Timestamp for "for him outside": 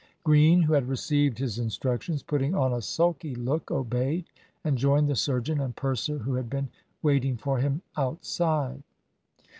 7.37-8.81